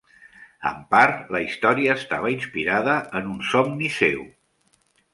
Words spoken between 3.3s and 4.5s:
un somni seu.